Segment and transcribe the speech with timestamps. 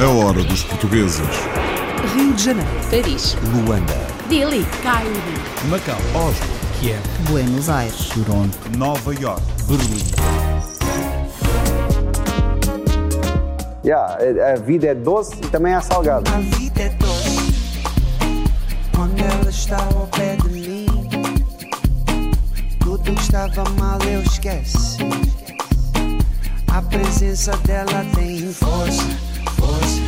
[0.00, 1.20] A hora dos portugueses.
[2.14, 3.92] Rio de Janeiro, Paris, Luanda,
[4.30, 5.10] Delhi, Cairo,
[5.68, 6.46] Macau, Oslo,
[6.80, 9.42] Kiev, Buenos Aires, Toronto, Nova York.
[9.68, 10.02] Berlim.
[13.84, 14.16] Yeah,
[14.54, 16.30] a vida é doce e também é salgada.
[16.30, 17.52] A vida é doce
[18.96, 20.86] quando ela está ao pé de mim.
[22.80, 24.96] Tudo que estava mal eu esqueci.
[26.74, 29.02] A presença dela tem força,
[29.56, 30.02] força,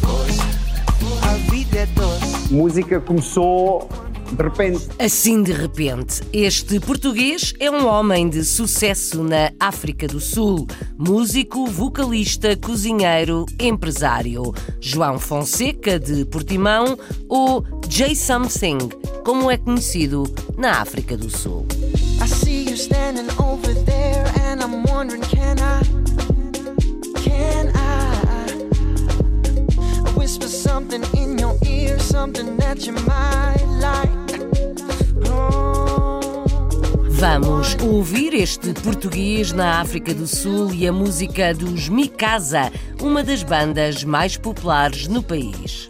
[0.00, 1.28] força.
[1.28, 2.54] A vida é doce.
[2.54, 3.88] Música começou
[4.30, 4.88] de repente.
[5.00, 10.68] Assim de repente, este português é um homem de sucesso na África do Sul.
[10.96, 14.54] Músico, vocalista, cozinheiro, empresário.
[14.80, 16.96] João Fonseca, de Portimão,
[17.28, 18.78] ou Jay Something,
[19.24, 21.66] como é conhecido na África do Sul.
[22.22, 25.91] I see you standing over there, and I'm wondering, can I,
[30.82, 34.10] something in your ear, something that you might like?
[35.28, 36.20] Oh.
[37.08, 43.42] Vamos ouvir este português na África do Sul e a música dos Mikasa, uma das
[43.42, 45.86] bandas mais populares no país.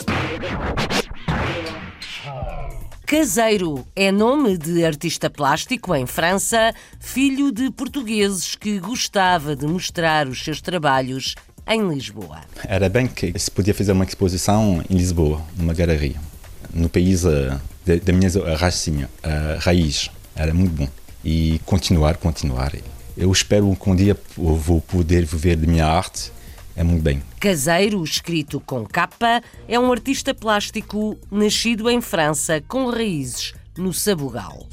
[3.07, 10.27] Caseiro é nome de artista plástico em França, filho de portugueses que gostava de mostrar
[10.27, 11.35] os seus trabalhos
[11.67, 12.41] em Lisboa.
[12.67, 16.17] Era bem que se podia fazer uma exposição em Lisboa, numa galeria,
[16.73, 19.09] no país uh, da, minha racinha,
[19.61, 20.11] raiz.
[20.35, 20.89] Era muito bom.
[21.25, 22.73] E continuar, continuar.
[23.17, 26.33] Eu espero que um dia eu vou poder viver de minha arte.
[26.75, 27.23] É muito bem.
[27.39, 34.67] Caseiro, escrito com capa, é um artista plástico nascido em França com raízes no Sabugal.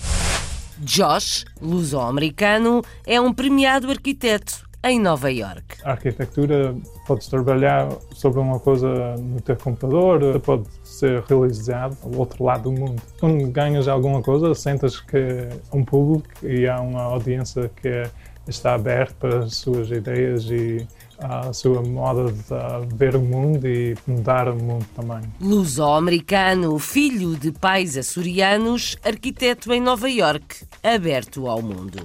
[0.79, 5.77] Josh, luso-americano, é um premiado arquiteto em Nova York.
[5.83, 12.43] A arquitetura podes trabalhar sobre uma coisa no teu computador, pode ser realizado ao outro
[12.43, 13.01] lado do mundo.
[13.19, 18.03] Quando ganhas alguma coisa, sentas que há um público e há uma audiência que
[18.47, 20.87] está aberta para as suas ideias e
[21.19, 25.21] a sua moda de ver o mundo e mudar o mundo também.
[25.41, 31.99] Luso-americano, filho de pais açorianos, arquiteto em Nova York, aberto ao mundo.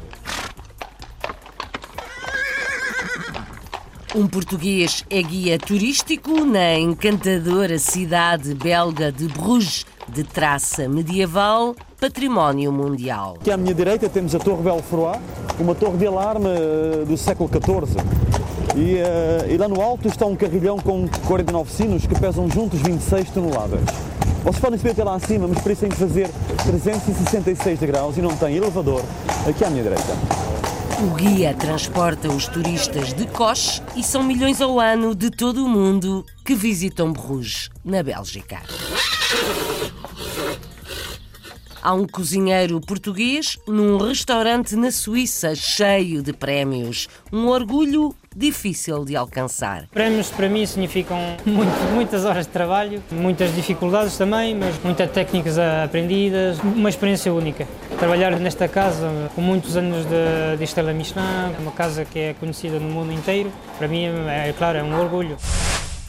[4.15, 12.71] Um português é guia turístico na encantadora cidade belga de Bruges, de traça medieval, património
[12.71, 13.37] mundial.
[13.41, 15.19] Aqui à minha direita temos a Torre Belfroy,
[15.59, 18.01] uma torre de alarme eh, do século XIV.
[18.77, 22.81] E, eh, e lá no alto está um carrilhão com 49 sinos que pesam juntos
[22.83, 23.81] 26 toneladas.
[24.45, 26.31] Vocês podem subir até lá acima, mas para isso têm que fazer
[26.65, 29.03] 366 graus e não tem elevador
[29.49, 30.54] aqui à minha direita.
[31.03, 35.69] O guia transporta os turistas de Coche e são milhões ao ano de todo o
[35.69, 38.63] mundo que visitam Bruges, na Bélgica.
[41.83, 47.09] Há um cozinheiro português num restaurante na Suíça cheio de prémios.
[47.33, 49.87] Um orgulho difícil de alcançar.
[49.93, 55.59] Prémios para mim significam muito, muitas horas de trabalho, muitas dificuldades também, mas muitas técnicas
[55.59, 57.67] aprendidas, uma experiência única.
[57.99, 62.79] Trabalhar nesta casa com muitos anos de, de Estela Michelin, uma casa que é conhecida
[62.79, 65.37] no mundo inteiro, para mim é, é claro, é um orgulho.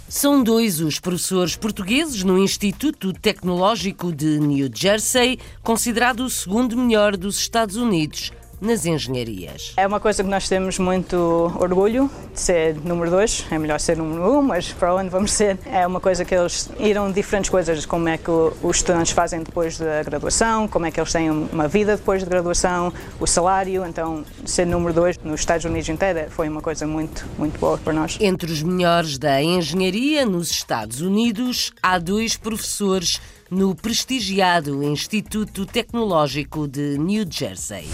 [0.07, 7.17] São dois os professores portugueses no Instituto Tecnológico de New Jersey, considerado o segundo melhor
[7.17, 8.31] dos Estados Unidos
[8.61, 9.73] nas engenharias.
[9.77, 11.15] É uma coisa que nós temos muito
[11.59, 13.45] orgulho de ser número dois.
[13.51, 15.57] É melhor ser número um, mas para onde vamos ser?
[15.65, 19.77] É uma coisa que eles irão diferentes coisas, como é que os estudantes fazem depois
[19.77, 23.85] da graduação, como é que eles têm uma vida depois de graduação, o salário.
[23.85, 27.93] Então, ser número dois nos Estados Unidos inteira foi uma coisa muito, muito boa para
[27.93, 28.17] nós.
[28.19, 36.67] Entre os melhores da engenharia nos Estados Unidos, há dois professores no prestigiado Instituto Tecnológico
[36.67, 37.87] de New Jersey.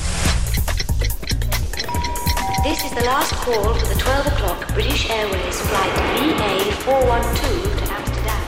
[2.63, 8.41] This is the last call for the 12 o'clock British Airways flight VA412 to Amsterdam.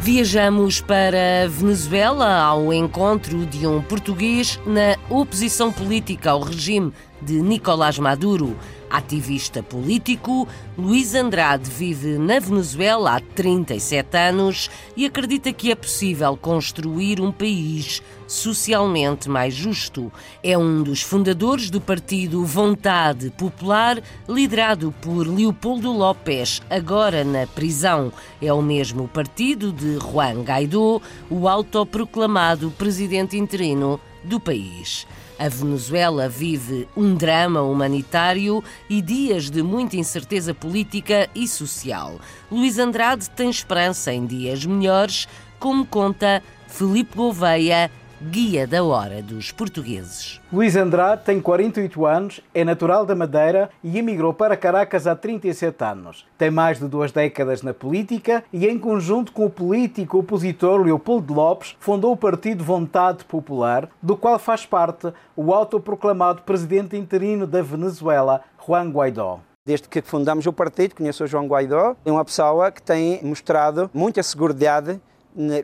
[0.00, 7.98] Viajamos para Venezuela ao encontro de um português na oposição política ao regime de Nicolás
[7.98, 8.56] Maduro.
[8.94, 10.46] Ativista político,
[10.78, 17.32] Luís Andrade vive na Venezuela há 37 anos e acredita que é possível construir um
[17.32, 20.12] país socialmente mais justo.
[20.44, 28.12] É um dos fundadores do partido Vontade Popular, liderado por Leopoldo López, agora na prisão.
[28.40, 35.04] É o mesmo partido de Juan Guaidó, o autoproclamado presidente interino do país.
[35.38, 42.20] A Venezuela vive um drama humanitário e dias de muita incerteza política e social.
[42.50, 45.26] Luís Andrade tem esperança em dias melhores,
[45.58, 47.90] como conta Felipe Gouveia,
[48.22, 50.40] guia da hora dos portugueses.
[50.52, 55.84] Luís Andrade tem 48 anos, é natural da Madeira e emigrou para Caracas há 37
[55.84, 56.24] anos.
[56.38, 61.34] Tem mais de duas décadas na política e, em conjunto com o político opositor Leopoldo
[61.34, 67.62] Lopes, fundou o Partido Vontade Popular, do qual faz parte o autoproclamado presidente interino da
[67.62, 69.40] Venezuela, Juan Guaidó.
[69.66, 73.90] Desde que fundamos o partido, conheço o João Guaidó, é uma pessoa que tem mostrado
[73.92, 75.00] muita segurança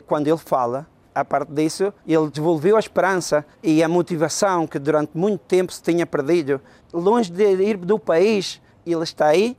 [0.07, 5.11] quando ele fala a parte disso, ele devolveu a esperança e a motivação que durante
[5.15, 6.61] muito tempo se tinha perdido.
[6.93, 9.55] Longe de ir do país, ele está aí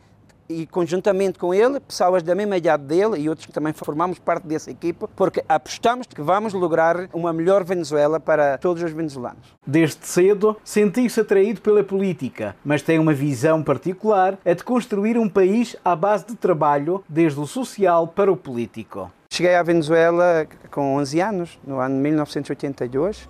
[0.49, 4.47] e conjuntamente com ele, pessoas da mesma idade dele e outros que também formamos parte
[4.47, 9.55] dessa equipa, porque apostamos que vamos lograr uma melhor Venezuela para todos os venezuelanos.
[9.67, 15.29] Desde cedo, sentiu-se atraído pela política, mas tem uma visão particular, a de construir um
[15.29, 19.11] país à base de trabalho, desde o social para o político.
[19.33, 23.27] Cheguei à Venezuela com 11 anos, no ano de 1982,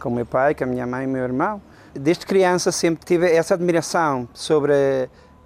[0.00, 1.62] com meu pai, com a minha mãe e meu irmão.
[1.94, 4.72] Desde criança sempre tive essa admiração sobre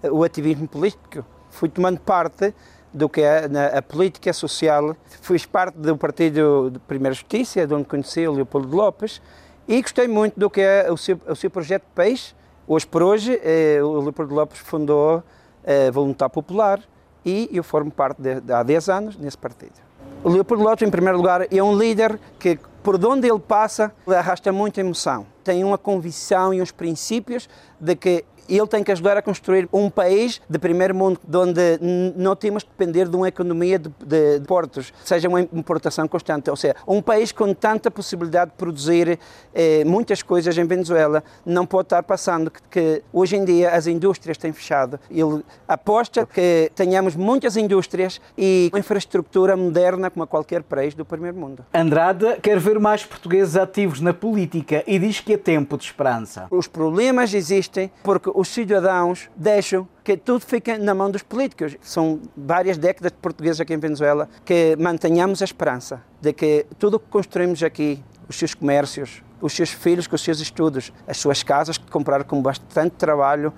[0.03, 1.23] o ativismo político.
[1.51, 2.55] Fui tomando parte
[2.95, 3.45] do que é
[3.77, 4.97] a política social.
[5.21, 9.21] Fui parte do Partido de Primeira Justiça, de onde conheci o Leopoldo Lopes,
[9.69, 12.35] e gostei muito do que é o seu, o seu projeto de país.
[12.67, 15.23] Hoje por hoje, eh, o Leopoldo Lopes fundou a
[15.71, 16.81] eh, Voluntar Popular
[17.23, 19.90] e eu formo parte de, de, há 10 anos nesse partido.
[20.23, 24.53] O Leopoldo Lopes, em primeiro lugar, é um líder que, por onde ele passa, arrasta
[24.53, 25.27] muita emoção.
[25.43, 27.49] Tem uma convicção e uns princípios
[27.81, 28.25] de que
[28.57, 31.79] ele tem que ajudar a construir um país de primeiro mundo, onde
[32.17, 36.51] não temos que depender de uma economia de, de, de, portos, seja uma importação constante.
[36.51, 39.19] Ou seja, um país com tanta possibilidade de produzir
[39.55, 43.87] eh, muitas coisas em Venezuela não pode estar passando que, que, hoje em dia as
[43.87, 44.99] indústrias têm fechado.
[45.11, 51.05] Ele aposta que tenhamos muitas indústrias e uma infraestrutura moderna como a qualquer país do
[51.05, 51.65] primeiro mundo.
[51.73, 56.47] Andrade quer ver mais portugueses ativos na política e diz que é tempo de esperança.
[56.51, 61.77] Os problemas existem porque os cidadãos deixam que tudo fique na mão dos políticos.
[61.83, 66.95] São várias décadas de portugueses aqui em Venezuela que mantenhamos a esperança de que tudo
[66.95, 71.19] o que construímos aqui, os seus comércios, os seus filhos com os seus estudos, as
[71.19, 73.53] suas casas que compraram com bastante trabalho,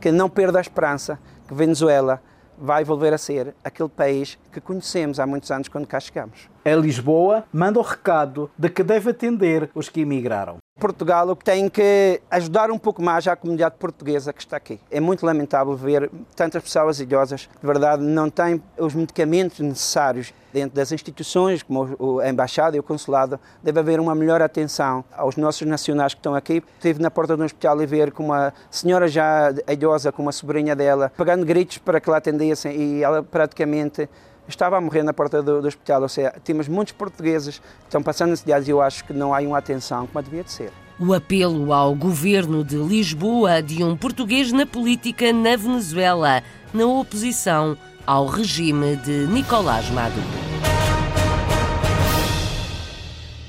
[0.00, 1.16] que não perda a esperança
[1.46, 2.20] que Venezuela
[2.58, 6.48] vai volver a ser aquele país que conhecemos há muitos anos quando cá chegamos.
[6.64, 10.63] A Lisboa manda o recado de que deve atender os que emigraram.
[10.78, 14.80] Portugal tem que ajudar um pouco mais a comunidade portuguesa que está aqui.
[14.90, 20.34] É muito lamentável ver tantas pessoas idosas que, de verdade, não têm os medicamentos necessários
[20.52, 23.38] dentro das instituições, como a Embaixada e o Consulado.
[23.62, 26.62] Deve haver uma melhor atenção aos nossos nacionais que estão aqui.
[26.74, 30.74] Estive na porta do hospital e ver com uma senhora já idosa, com uma sobrinha
[30.74, 34.08] dela, pagando gritos para que la atendessem e ela praticamente
[34.48, 36.02] estava a morrer na porta do, do hospital.
[36.02, 39.40] Ou seja, temos muitos portugueses que estão passando necessidades e eu acho que não há
[39.40, 40.72] uma atenção como devia de ser.
[40.98, 46.42] O apelo ao governo de Lisboa de um português na política na Venezuela,
[46.72, 47.76] na oposição
[48.06, 50.22] ao regime de Nicolás Maduro.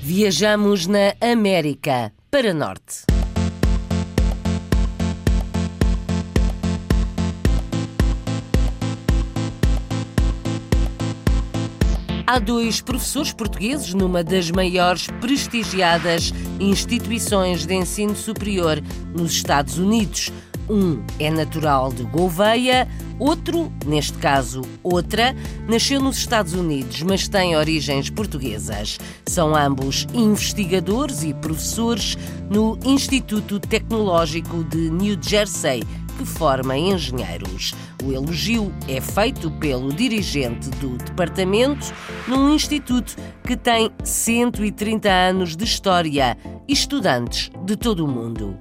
[0.00, 3.15] Viajamos na América para Norte.
[12.28, 18.82] Há dois professores portugueses numa das maiores prestigiadas instituições de ensino superior
[19.14, 20.32] nos Estados Unidos.
[20.68, 22.88] Um é natural de Gouveia,
[23.20, 25.36] outro, neste caso outra,
[25.68, 28.98] nasceu nos Estados Unidos, mas tem origens portuguesas.
[29.26, 32.18] São ambos investigadores e professores
[32.50, 35.84] no Instituto Tecnológico de New Jersey,
[36.16, 37.74] que forma engenheiros.
[38.02, 41.92] O elogio é feito pelo dirigente do departamento
[42.26, 48.58] num instituto que tem 130 anos de história e estudantes de todo o mundo.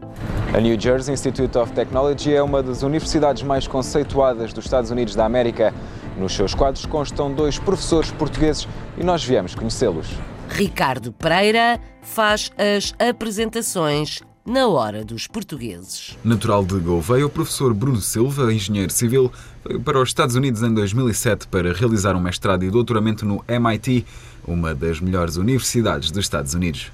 [0.53, 5.15] A New Jersey Institute of Technology é uma das universidades mais conceituadas dos Estados Unidos
[5.15, 5.73] da América.
[6.17, 10.07] Nos seus quadros constam dois professores portugueses e nós viemos conhecê-los.
[10.49, 16.15] Ricardo Pereira faz as apresentações na hora dos portugueses.
[16.23, 19.31] Natural de Gouveia, o professor Bruno Silva, engenheiro civil,
[19.65, 24.05] veio para os Estados Unidos em 2007 para realizar um mestrado e doutoramento no MIT,
[24.47, 26.91] uma das melhores universidades dos Estados Unidos.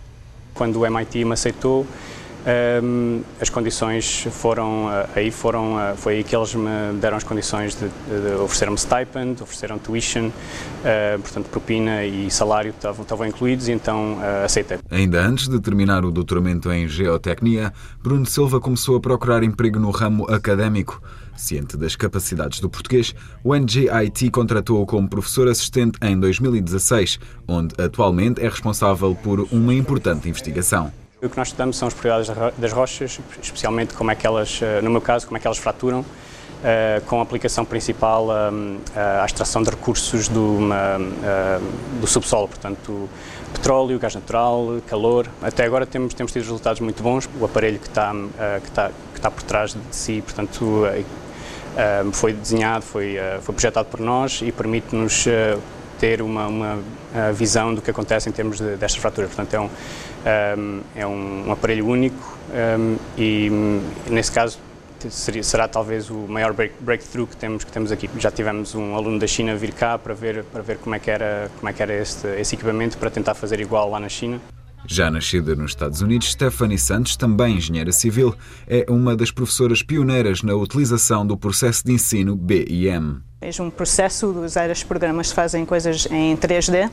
[0.54, 1.86] Quando o MIT me aceitou,
[2.84, 6.70] um, as condições foram uh, aí foram uh, foi aí que eles me
[7.00, 13.04] deram as condições de, de ofereceram-me stipend, ofereceram tuition, uh, portanto propina e salário estavam,
[13.04, 14.80] estavam incluídos e então aceitei.
[14.90, 17.72] Ainda antes de terminar o doutoramento em geotecnia,
[18.02, 21.02] Bruno Silva começou a procurar emprego no ramo académico.
[21.36, 28.42] Ciente das capacidades do português, o NGIT contratou-o como professor assistente em 2016, onde atualmente
[28.42, 30.92] é responsável por uma importante investigação.
[31.24, 34.90] O que nós estudamos são as propriedades das rochas, especialmente como é que elas, no
[34.90, 36.04] meu caso, como é que elas fraturam,
[37.06, 40.58] com a aplicação principal à extração de recursos do,
[42.00, 43.08] do subsolo, portanto,
[43.54, 45.28] petróleo, gás natural, calor.
[45.44, 47.30] Até agora temos, temos tido resultados muito bons.
[47.40, 48.12] O aparelho que está,
[48.60, 50.88] que está, que está por trás de si, portanto,
[52.14, 55.28] foi desenhado, foi, foi projetado por nós e permite-nos
[56.00, 56.80] ter uma, uma
[57.32, 59.30] visão do que acontece em termos de, destas fraturas.
[59.30, 59.70] Portanto, é um,
[60.96, 62.38] é um aparelho único
[63.18, 63.50] e,
[64.10, 64.60] nesse caso,
[65.10, 68.10] seria, será talvez o maior break, breakthrough que temos, que temos aqui.
[68.20, 71.10] Já tivemos um aluno da China vir cá para ver, para ver como é que
[71.10, 74.40] era, como é que era este, esse equipamento, para tentar fazer igual lá na China.
[74.86, 78.36] Já nascida nos Estados Unidos, Stephanie Santos, também engenheira civil,
[78.68, 83.22] é uma das professoras pioneiras na utilização do processo de ensino BIM.
[83.42, 86.90] É um processo de usar os programas que fazem coisas em 3D.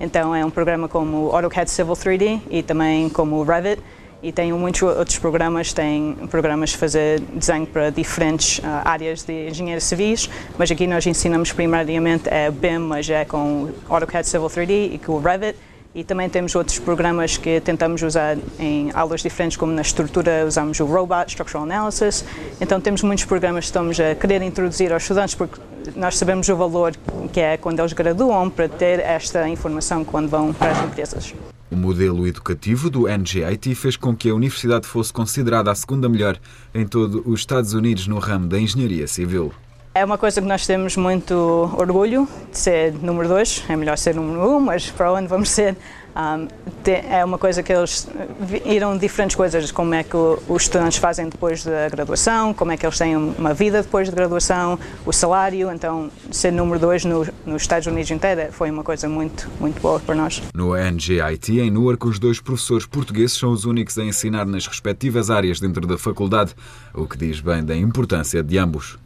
[0.00, 3.80] Então é um programa como AutoCAD Civil 3D e também como Revit.
[4.22, 9.48] E tem muitos outros programas, tem programas de fazer desenho para diferentes uh, áreas de
[9.48, 14.94] engenharia civis, mas aqui nós ensinamos primariamente é BIM, mas é com AutoCAD Civil 3D
[14.94, 15.58] e com Revit.
[15.94, 20.80] E também temos outros programas que tentamos usar em aulas diferentes, como na estrutura usamos
[20.80, 22.24] o Robot Structural Analysis.
[22.58, 25.60] Então temos muitos programas que estamos a querer introduzir aos estudantes, porque
[25.94, 26.94] nós sabemos o valor
[27.30, 31.34] que é quando eles graduam para ter esta informação quando vão para as empresas.
[31.70, 36.38] O modelo educativo do NGIT fez com que a universidade fosse considerada a segunda melhor
[36.74, 39.52] em todo os Estados Unidos no ramo da engenharia civil.
[39.94, 41.34] É uma coisa que nós temos muito
[41.76, 43.62] orgulho de ser número dois.
[43.68, 45.76] É melhor ser número um, mas para onde vamos ser?
[46.16, 46.48] Um,
[46.86, 48.08] é uma coisa que eles
[48.40, 52.86] viram diferentes coisas, como é que os estudantes fazem depois da graduação, como é que
[52.86, 55.70] eles têm uma vida depois de graduação, o salário.
[55.70, 60.00] Então, ser número dois no, nos Estados Unidos inteira foi uma coisa muito, muito boa
[60.00, 60.42] para nós.
[60.54, 65.28] No NGIT, em Newark, os dois professores portugueses são os únicos a ensinar nas respectivas
[65.28, 66.54] áreas dentro da faculdade,
[66.94, 68.98] o que diz bem da importância de ambos.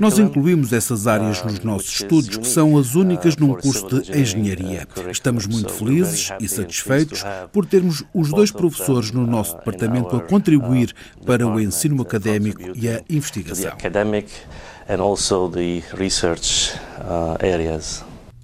[0.00, 4.86] Nós incluímos essas áreas nos nossos estudos, que são as únicas num curso de engenharia.
[5.10, 7.22] Estamos muito felizes e satisfeitos
[7.52, 10.92] por termos os dois professores no nosso departamento a contribuir
[11.24, 13.72] para o ensino académico e a investigação.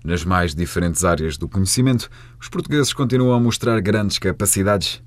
[0.04, 2.09] Nas mais diferentes áreas do conhecimento,
[2.40, 5.02] os portugueses continuam a mostrar grandes capacidades.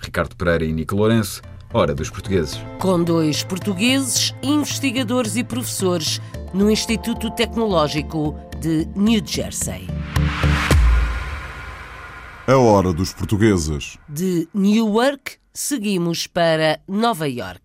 [0.00, 1.40] Ricardo Pereira e Nico Lourenço
[1.74, 2.60] Hora dos Portugueses.
[2.78, 6.20] Com dois portugueses, investigadores e professores
[6.52, 9.86] no Instituto Tecnológico de New Jersey.
[12.46, 13.96] A Hora dos Portugueses.
[14.06, 17.61] De Newark, seguimos para Nova York.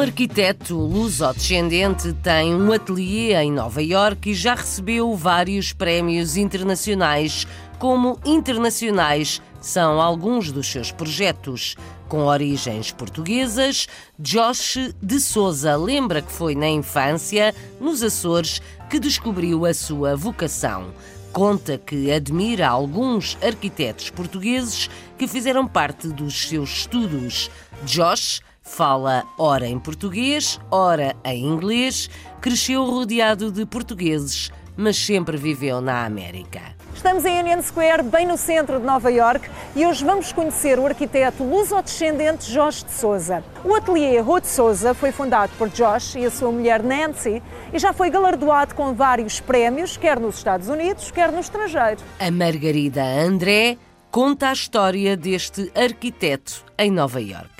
[0.00, 7.46] Um arquiteto luso-descendente tem um ateliê em Nova Iorque e já recebeu vários prémios internacionais,
[7.78, 11.76] como internacionais são alguns dos seus projetos.
[12.08, 13.88] Com origens portuguesas,
[14.18, 20.94] Josh de Souza lembra que foi na infância, nos Açores, que descobriu a sua vocação.
[21.30, 24.88] Conta que admira alguns arquitetos portugueses
[25.18, 27.50] que fizeram parte dos seus estudos.
[27.84, 32.08] Josh Fala ora em português, ora em inglês,
[32.40, 36.60] cresceu rodeado de portugueses, mas sempre viveu na América.
[36.94, 40.86] Estamos em Union Square, bem no centro de Nova York, e hoje vamos conhecer o
[40.86, 43.42] arquiteto luso-descendente Jorge de Souza.
[43.64, 47.78] O ateliê Rua de Souza foi fundado por Josh e a sua mulher Nancy e
[47.78, 52.00] já foi galardoado com vários prémios, quer nos Estados Unidos, quer no estrangeiro.
[52.20, 53.76] A Margarida André
[54.12, 57.59] conta a história deste arquiteto em Nova York.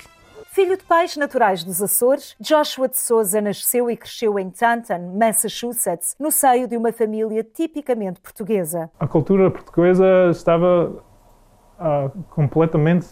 [0.52, 6.16] Filho de pais naturais dos Açores, Joshua de Souza nasceu e cresceu em Taunton, Massachusetts,
[6.18, 8.90] no seio de uma família tipicamente portuguesa.
[8.98, 11.04] A cultura portuguesa estava
[11.78, 13.06] uh, completamente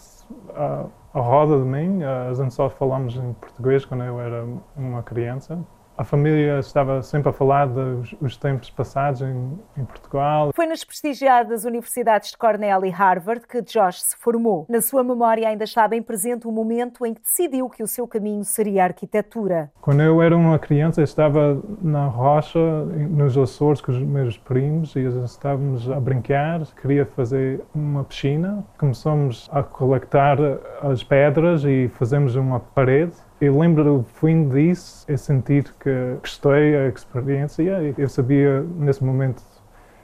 [0.53, 5.01] à, à roda de mim, a gente só falamos em português quando eu era uma
[5.01, 5.65] criança.
[5.99, 10.51] A família estava sempre a falar dos os tempos passados em, em, Portugal.
[10.55, 14.65] Foi nas prestigiadas universidades de Cornell e Harvard que Josh se formou.
[14.69, 18.07] Na sua memória ainda está bem presente o momento em que decidiu que o seu
[18.07, 19.73] caminho seria a arquitetura.
[19.81, 25.01] Quando eu era uma criança, estava na rocha, nos Açores, com os meus primos, e
[25.01, 26.61] estávamos a brincar.
[26.81, 28.63] Queria fazer uma piscina.
[28.77, 30.37] Começamos a coletar
[30.81, 36.87] as pedras e fazemos uma parede eu lembro fim disso, é sentir que gostei da
[36.87, 39.41] experiência eu sabia nesse momento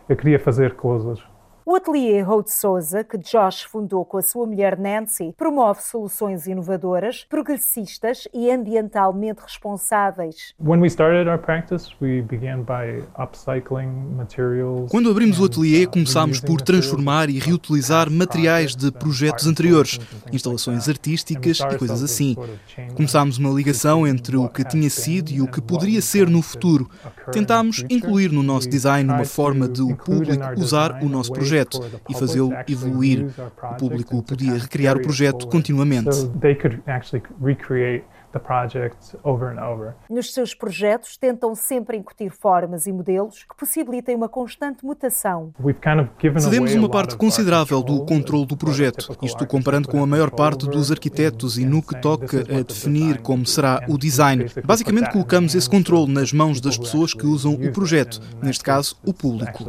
[0.07, 1.19] eu queria fazer coisas.
[1.67, 7.25] O ateliê Rode Souza, que Josh fundou com a sua mulher Nancy, promove soluções inovadoras,
[7.27, 10.53] progressistas e ambientalmente responsáveis.
[14.91, 20.00] Quando abrimos o ateliê, começámos por transformar e reutilizar materiais de projetos anteriores,
[20.31, 22.36] instalações artísticas e coisas assim.
[22.93, 26.88] Começámos uma ligação entre o que tinha sido e o que poderia ser no futuro.
[27.31, 31.79] Tentámos incluir no nosso design uma forma de o público usar o nosso projeto projeto
[32.09, 33.27] e fazê-lo evoluir.
[33.71, 36.09] O público podia recriar o projeto continuamente.
[40.09, 45.53] Nos seus projetos, tentam sempre incutir formas e modelos que possibilitem uma constante mutação.
[46.39, 50.91] Cedemos uma parte considerável do controle do projeto, isto comparando com a maior parte dos
[50.91, 54.45] arquitetos e no que toca a definir como será o design.
[54.65, 59.13] Basicamente, colocamos esse controle nas mãos das pessoas que usam o projeto, neste caso, o
[59.13, 59.63] público.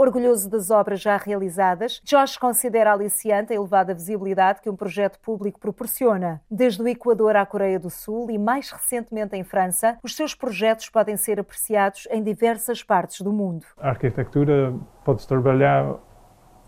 [0.00, 5.58] Orgulhoso das obras já realizadas, Josh considera aliciante a elevada visibilidade que um projeto público
[5.58, 6.40] proporciona.
[6.48, 10.88] Desde o Equador à Coreia do Sul e mais recentemente em França, os seus projetos
[10.88, 13.66] podem ser apreciados em diversas partes do mundo.
[13.76, 14.72] A arquitetura
[15.04, 15.96] pode trabalhar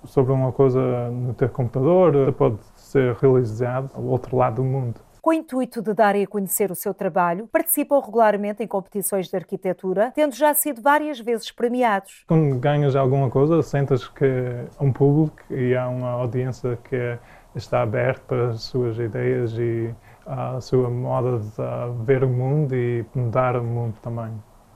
[0.06, 5.00] sobre uma coisa no teu computador, pode ser realizado ao outro lado do mundo.
[5.22, 9.36] Com o intuito de darem a conhecer o seu trabalho, participam regularmente em competições de
[9.36, 12.24] arquitetura, tendo já sido várias vezes premiados.
[12.26, 14.24] Quando ganhas alguma coisa, sentas que
[14.78, 17.18] há um público e há uma audiência que
[17.54, 19.94] está aberta as suas ideias e
[20.26, 24.32] a sua moda de ver o mundo e mudar o mundo também.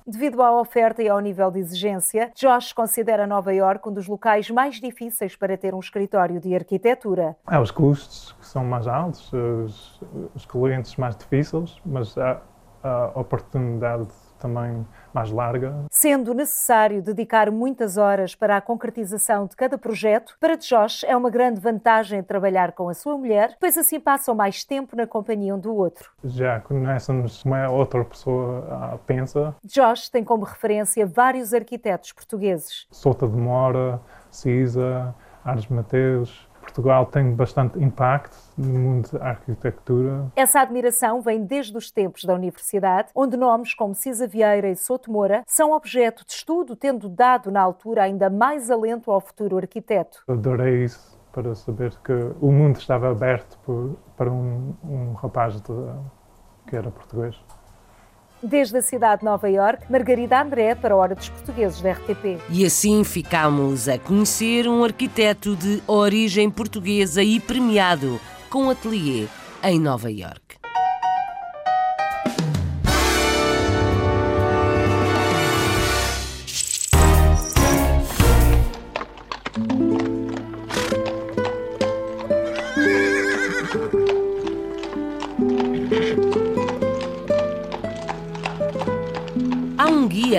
[0.07, 4.51] Devido à oferta e ao nível de exigência, Josh considera Nova York um dos locais
[4.51, 7.35] mais difíceis para ter um escritório de arquitetura.
[7.47, 10.01] Há os custos que são mais altos, os,
[10.35, 12.39] os clientes mais difíceis, mas há
[12.83, 14.07] a oportunidade
[14.39, 15.87] também mais larga.
[15.91, 21.31] Sendo necessário dedicar muitas horas para a concretização de cada projeto, para Josh é uma
[21.31, 25.59] grande vantagem trabalhar com a sua mulher, pois assim passam mais tempo na companhia um
[25.59, 26.11] do outro.
[26.25, 29.55] Já conhecemos como é outra pessoa pensa.
[29.65, 32.87] Josh tem como referência vários arquitetos portugueses.
[32.91, 34.01] Souta de Mora,
[34.31, 40.27] Cisa, Ares Mateus, Portugal tem bastante impacto no mundo da arquitetura.
[40.35, 45.09] Essa admiração vem desde os tempos da universidade, onde nomes como Cisa Vieira e Souto
[45.09, 50.25] Moura são objeto de estudo, tendo dado na altura ainda mais alento ao futuro arquiteto.
[50.27, 55.73] Adorei isso para saber que o mundo estava aberto por, para um, um rapaz de,
[56.67, 57.41] que era português.
[58.47, 62.39] Desde a cidade de Nova York, Margarida André para a Hora dos Portugueses da RTP.
[62.51, 69.27] E assim ficamos a conhecer um arquiteto de origem portuguesa e premiado com ateliê
[69.63, 70.44] em Nova York.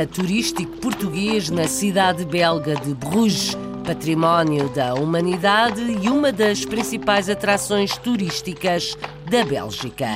[0.08, 7.98] Turístico português na cidade belga de Bruges, património da humanidade e uma das principais atrações
[7.98, 8.98] turísticas
[9.30, 10.08] da Bélgica.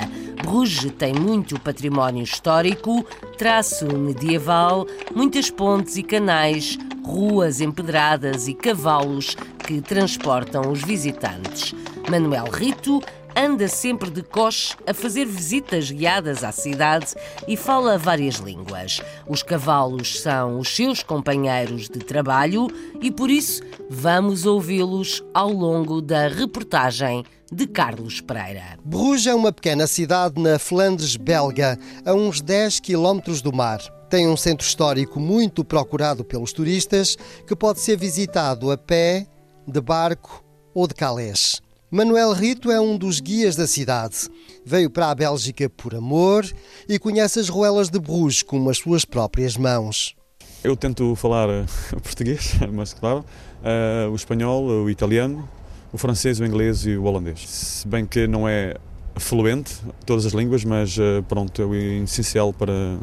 [0.43, 3.05] Bruges tem muito património histórico,
[3.37, 11.73] traço medieval, muitas pontes e canais, ruas empedradas e cavalos que transportam os visitantes.
[12.09, 13.01] Manuel Rito
[13.35, 17.15] anda sempre de coche a fazer visitas guiadas à cidade
[17.47, 19.01] e fala várias línguas.
[19.27, 22.67] Os cavalos são os seus companheiros de trabalho
[23.01, 28.77] e por isso vamos ouvi-los ao longo da reportagem de Carlos Pereira.
[28.83, 33.79] Bruges é uma pequena cidade na Flandres belga, a uns 10 quilómetros do mar.
[34.09, 37.15] Tem um centro histórico muito procurado pelos turistas
[37.47, 39.27] que pode ser visitado a pé,
[39.67, 41.61] de barco ou de calés.
[41.91, 44.29] Manuel Rito é um dos guias da cidade.
[44.63, 46.45] Veio para a Bélgica por amor
[46.87, 50.15] e conhece as ruelas de Bruges com as suas próprias mãos.
[50.63, 51.47] Eu tento falar
[52.03, 53.25] português, mas claro,
[53.63, 55.49] uh, o espanhol, o italiano,
[55.91, 57.49] o francês, o inglês e o holandês.
[57.49, 58.75] Se bem que não é
[59.15, 62.97] fluente todas as línguas, mas eh, pronto, é o essencial para,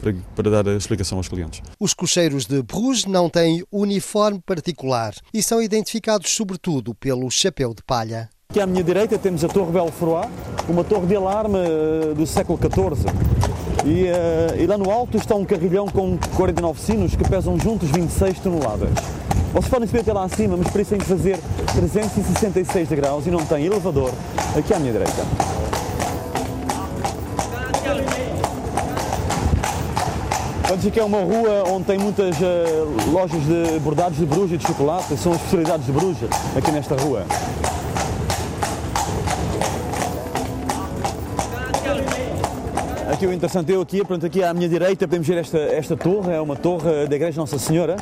[0.00, 1.62] para, para, dar a explicação aos clientes.
[1.78, 7.82] Os cocheiros de Bruges não têm uniforme particular e são identificados sobretudo pelo chapéu de
[7.82, 8.28] palha.
[8.50, 10.26] Aqui à minha direita temos a Torre Belfroy,
[10.68, 13.06] uma torre de alarme eh, do século XIV.
[13.84, 17.88] E, uh, e lá no alto está um carrilhão com 49 sinos que pesam juntos
[17.90, 18.90] 26 toneladas.
[19.52, 21.38] Vocês podem subir até lá acima, mas para isso têm que fazer
[21.76, 24.12] 366 graus e não tem elevador
[24.56, 25.22] aqui à minha direita.
[30.66, 34.58] Portanto, aqui é uma rua onde tem muitas uh, lojas de bordados de Bruges e
[34.58, 37.24] de chocolate, são as especialidades de Bruges aqui nesta rua.
[43.12, 46.32] Aqui o interessante eu aqui, pronto, aqui à minha direita podemos ver esta, esta torre,
[46.32, 47.94] é uma torre da Igreja Nossa Senhora.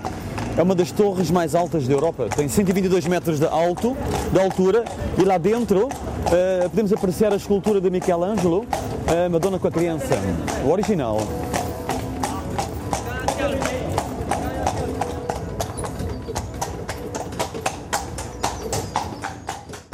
[0.56, 3.94] É uma das torres mais altas da Europa, tem 122 metros de alto,
[4.32, 4.84] de altura,
[5.18, 8.64] e lá dentro uh, podemos apreciar a escultura de Michelangelo,
[9.06, 10.16] a Madonna com a criança,
[10.64, 11.18] o original.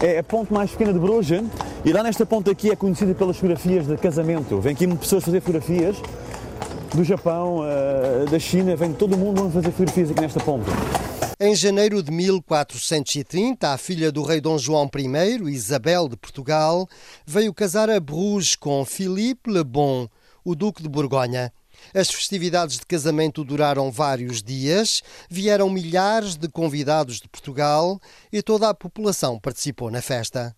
[0.03, 1.43] É a ponte mais pequena de Bruges
[1.85, 4.59] e lá nesta ponte aqui é conhecida pelas fotografias de casamento.
[4.59, 5.97] Vem aqui pessoas fazer fotografias
[6.95, 10.71] do Japão, eh, da China, vem todo o mundo a fazer fotografias aqui nesta ponte.
[11.39, 16.89] Em janeiro de 1430, a filha do rei Dom João I, Isabel de Portugal,
[17.27, 20.09] veio casar a Bruges com Philippe le Bon,
[20.43, 21.53] o Duque de Borgonha.
[21.95, 28.01] As festividades de casamento duraram vários dias, vieram milhares de convidados de Portugal
[28.33, 30.55] e toda a população participou na festa.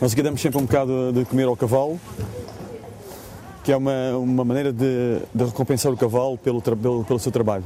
[0.00, 2.00] Nós aqui damos sempre um bocado de comer ao cavalo,
[3.62, 7.64] que é uma, uma maneira de, de recompensar o cavalo pelo, pelo, pelo seu trabalho.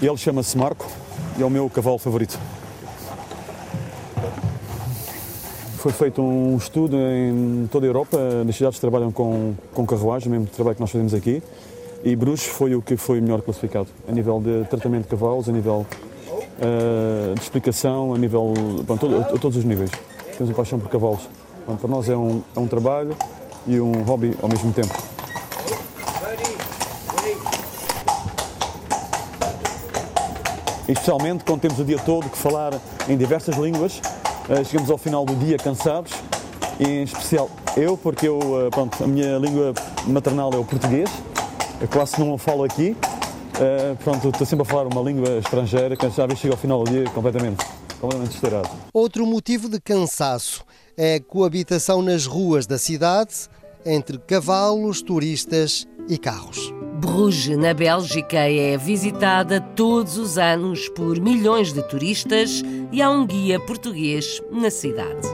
[0.00, 0.88] Ele chama-se Marco
[1.36, 2.38] e é o meu cavalo favorito.
[5.88, 10.30] Foi feito um estudo em toda a Europa, nas cidades trabalham com, com carruagem, o
[10.32, 11.42] mesmo trabalho que nós fazemos aqui,
[12.04, 15.52] e Bruges foi o que foi melhor classificado, a nível de tratamento de cavalos, a
[15.52, 18.52] nível uh, de explicação, a nível,
[18.86, 19.90] bom, todo, a, todos os níveis.
[20.36, 21.26] Temos uma paixão por cavalos.
[21.66, 23.16] Bom, para nós é um, é um trabalho
[23.66, 24.94] e um hobby ao mesmo tempo.
[30.88, 32.72] especialmente quando temos o dia todo que falar
[33.08, 34.00] em diversas línguas,
[34.64, 36.12] chegamos ao final do dia cansados,
[36.80, 39.72] e em especial eu, porque eu, eh, pronto, a minha língua
[40.06, 41.10] maternal é o português,
[41.80, 42.96] eu quase não falo aqui,
[43.54, 46.90] uh, pronto, estou sempre a falar uma língua estrangeira, que já chego ao final do
[46.90, 47.64] dia completamente,
[48.00, 48.68] completamente estourado.
[48.92, 50.64] Outro motivo de cansaço
[50.96, 53.48] é a coabitação nas ruas da cidade
[53.86, 56.72] entre cavalos, turistas e carros.
[56.98, 63.24] Bruges, na Bélgica, é visitada todos os anos por milhões de turistas e há um
[63.24, 65.28] guia português na cidade.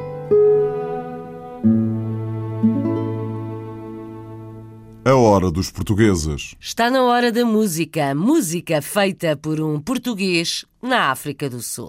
[5.07, 6.55] A hora dos portugueses.
[6.61, 8.15] Está na hora da música.
[8.15, 11.87] Música feita por um português na África do Sul.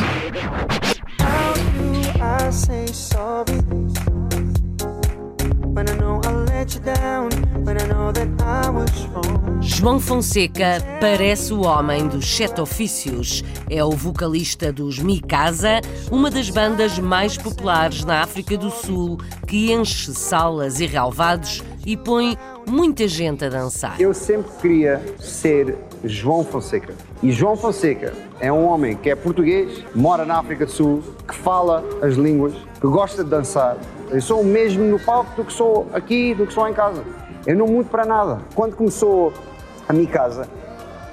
[9.62, 13.44] João Fonseca parece o homem dos sete ofícios.
[13.70, 19.72] É o vocalista dos Mikasa, uma das bandas mais populares na África do Sul, que
[19.72, 24.00] enche salas e relvados e põe muita gente a dançar.
[24.00, 26.94] Eu sempre queria ser João Fonseca.
[27.22, 31.36] E João Fonseca é um homem que é português, mora na África do Sul, que
[31.36, 33.78] fala as línguas, que gosta de dançar.
[34.10, 37.04] Eu sou o mesmo no palco do que sou aqui, do que sou em casa.
[37.46, 38.40] Eu não mudo para nada.
[38.54, 39.34] Quando começou
[39.88, 40.48] a minha casa,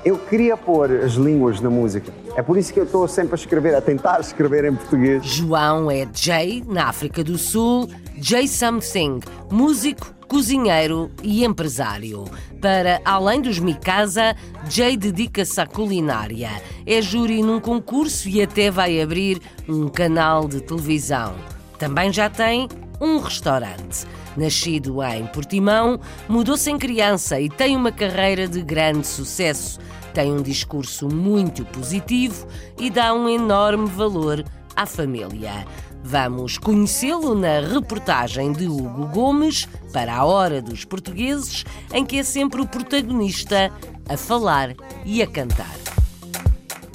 [0.05, 2.13] eu queria pôr as línguas na música.
[2.37, 5.25] É por isso que eu estou sempre a escrever, a tentar escrever em português.
[5.25, 12.25] João é Jay, na África do Sul, Jay Something, músico, cozinheiro e empresário.
[12.61, 14.35] Para além dos Mikasa,
[14.69, 16.51] Jay dedica-se à culinária.
[16.87, 21.35] É júri num concurso e até vai abrir um canal de televisão.
[21.79, 22.69] Também já tem
[23.03, 24.07] um restaurante.
[24.37, 29.81] Nascido em Portimão, mudou-se em criança e tem uma carreira de grande sucesso.
[30.15, 32.47] Tem um discurso muito positivo
[32.79, 34.45] e dá um enorme valor
[34.77, 35.67] à família.
[36.05, 42.23] Vamos conhecê-lo na reportagem de Hugo Gomes para a Hora dos Portugueses, em que é
[42.23, 43.71] sempre o protagonista
[44.09, 45.75] a falar e a cantar.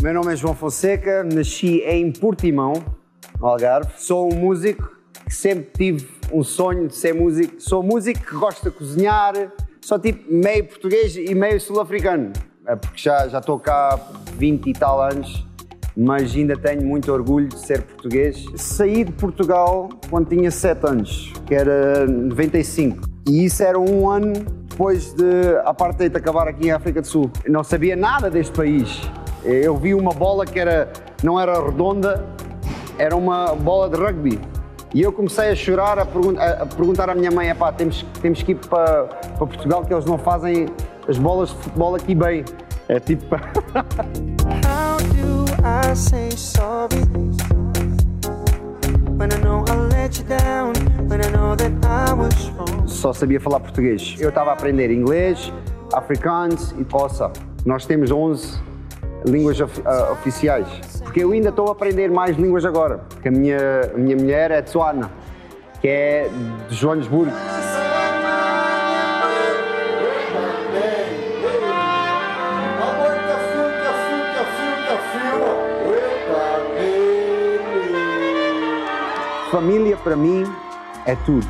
[0.02, 2.74] Meu nome é João Fonseca, nasci em Portimão,
[3.42, 3.92] Algarve.
[3.98, 4.97] Sou um músico
[5.28, 7.56] que sempre tive um sonho de ser músico.
[7.60, 9.34] Sou músico que gosta de cozinhar,
[9.82, 12.32] sou tipo meio português e meio sul-africano.
[12.66, 14.00] é porque já, já estou cá
[14.38, 15.46] 20 e tal anos,
[15.96, 18.46] mas ainda tenho muito orgulho de ser português.
[18.56, 24.34] Saí de Portugal quando tinha 7 anos, que era 95, e isso era um ano
[24.70, 27.32] depois de a apartheid acabar aqui em África do Sul.
[27.44, 29.02] Eu não sabia nada deste país.
[29.44, 30.92] Eu vi uma bola que era,
[31.24, 32.24] não era redonda,
[32.98, 34.40] era uma bola de rugby.
[34.98, 38.42] E eu comecei a chorar, a, pergun a perguntar à minha mãe: pá, temos, temos
[38.42, 40.66] que ir para, para Portugal, que eles não fazem
[41.08, 42.44] as bolas de futebol aqui bem.
[42.90, 43.24] É tipo.
[44.66, 46.96] How do I say sorry
[49.20, 50.74] when I know I let you down,
[51.08, 52.88] when I know that I was wrong?
[52.88, 54.16] Só sabia falar português.
[54.20, 55.54] Eu estava a aprender inglês,
[55.94, 57.32] afrikaans e Xhosa.
[57.64, 58.60] Nós temos 11
[59.26, 60.68] línguas of, uh, oficiais.
[61.04, 63.00] Porque eu ainda estou a aprender mais línguas agora.
[63.10, 63.58] Porque a minha,
[63.94, 65.12] a minha mulher é Tswana,
[65.82, 66.30] que é
[66.70, 67.32] de Joanesburgo.
[79.52, 80.44] Família para mim
[81.06, 81.48] é tudo.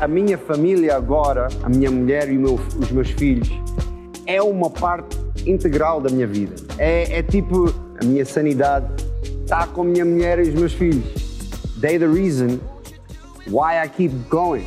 [0.00, 3.48] A minha família agora, a minha mulher e meu, os meus filhos,
[4.26, 5.15] é uma parte
[5.46, 6.54] integral da minha vida.
[6.78, 8.86] É, é tipo a minha sanidade
[9.42, 11.04] está com a minha mulher e os meus filhos.
[11.80, 12.58] They the reason
[13.48, 14.64] why I keep going.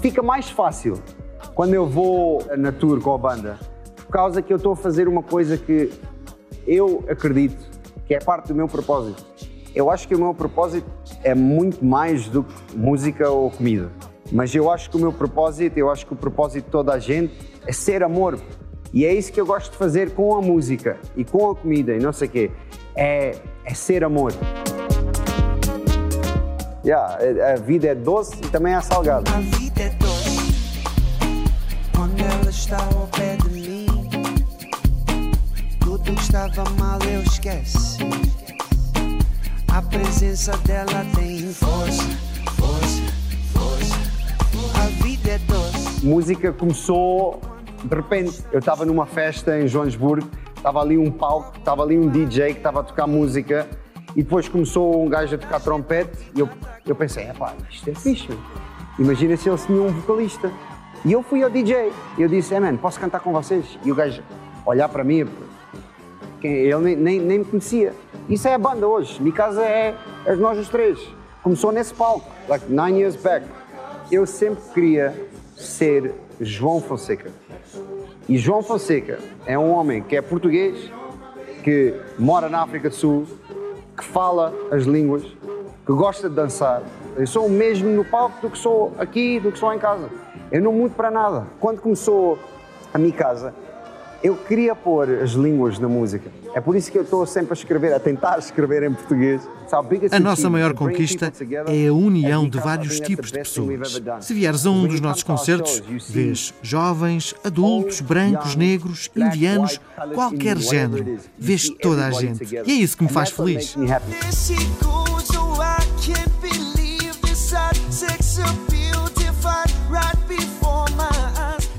[0.00, 1.00] Fica mais fácil
[1.54, 3.58] quando eu vou na tour com a banda,
[3.96, 5.90] por causa que eu estou a fazer uma coisa que
[6.66, 7.70] eu acredito
[8.06, 9.24] que é parte do meu propósito.
[9.74, 10.90] Eu acho que o meu propósito
[11.22, 13.90] é muito mais do que música ou comida.
[14.32, 16.98] Mas eu acho que o meu propósito, eu acho que o propósito de toda a
[16.98, 17.34] gente
[17.66, 18.38] é ser amor.
[18.92, 21.94] E é isso que eu gosto de fazer com a música e com a comida
[21.94, 22.50] e não sei o quê.
[22.96, 24.32] É, é ser amor.
[26.84, 27.18] Yeah,
[27.52, 29.30] a vida é doce e também é salgada.
[29.30, 30.80] A vida é doce
[31.94, 33.86] quando ela está ao pé de mim.
[35.80, 37.98] Tudo que estava mal eu esqueci.
[39.80, 42.02] A presença dela tem força,
[42.58, 43.02] força,
[43.54, 43.96] força.
[44.78, 46.04] A vida é doce.
[46.04, 47.40] Música começou
[47.82, 48.44] de repente.
[48.52, 52.58] Eu estava numa festa em Joanesburgo, estava ali um palco, estava ali um DJ que
[52.58, 53.66] estava a tocar música
[54.14, 56.48] e depois começou um gajo a tocar trompete e eu,
[56.86, 58.28] eu pensei, é pá, isto é fixe.
[58.98, 60.52] Imagina se ele tinha um vocalista.
[61.06, 63.78] E eu fui ao DJ eu disse, é hey, man, posso cantar com vocês?
[63.82, 64.22] E o gajo
[64.66, 65.26] olhar para mim,
[66.46, 67.92] ele nem, nem, nem me conhecia.
[68.28, 69.20] Isso é a banda hoje.
[69.20, 70.98] Minha casa é, é nós os três.
[71.42, 73.46] Começou nesse palco, like nine years back.
[74.10, 75.14] Eu sempre queria
[75.56, 77.30] ser João Fonseca.
[78.28, 80.90] E João Fonseca é um homem que é português,
[81.62, 83.26] que mora na África do Sul,
[83.96, 86.82] que fala as línguas, que gosta de dançar.
[87.16, 90.08] Eu sou o mesmo no palco do que sou aqui, do que sou em casa.
[90.50, 91.46] Eu não mudo para nada.
[91.58, 92.38] Quando começou
[92.92, 93.54] a minha casa,
[94.22, 96.30] eu queria pôr as línguas na música.
[96.54, 99.48] É por isso que eu estou sempre a escrever, a tentar escrever em português.
[100.10, 101.32] A nossa maior conquista
[101.66, 104.02] é a união de vários tipos de pessoas.
[104.20, 109.80] Se vieres a um dos nossos concertos, vês jovens, adultos, brancos, negros, indianos,
[110.14, 111.18] qualquer género.
[111.38, 112.54] Vês toda a gente.
[112.66, 113.76] E é isso que me faz feliz.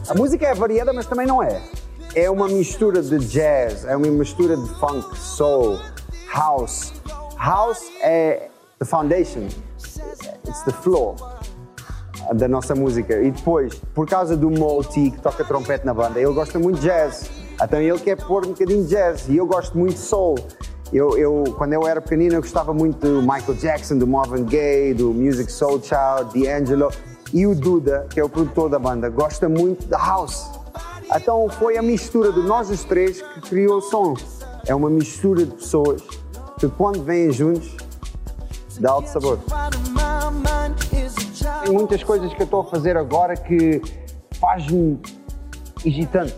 [0.09, 1.61] A música é variada, mas também não é
[2.15, 5.79] é uma mistura de jazz, é uma mistura de funk, soul,
[6.33, 6.93] house.
[7.37, 9.47] House é the foundation,
[10.47, 11.15] it's the floor
[12.33, 13.21] da nossa música.
[13.21, 16.87] E depois, por causa do Multi, que toca trompete na banda, ele gosta muito de
[16.87, 17.29] jazz.
[17.61, 20.35] Então ele quer pôr um bocadinho de jazz e eu gosto muito de soul.
[20.91, 24.93] Eu, eu, quando eu era pequenino, eu gostava muito do Michael Jackson, do Marvin Gaye,
[24.93, 26.91] do Music Soul Child, D'Angelo.
[27.33, 30.60] E o Duda, que é o produtor da banda, gosta muito da house.
[31.13, 34.13] Então foi a mistura de nós os três que criou o som.
[34.65, 36.01] É uma mistura de pessoas
[36.57, 37.75] que quando vêm juntos
[38.79, 39.39] dá outro sabor.
[41.63, 43.81] Tem muitas coisas que eu estou a fazer agora que
[44.39, 44.99] faz-me
[45.85, 46.35] agitante,